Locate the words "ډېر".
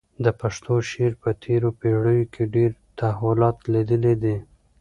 2.55-2.71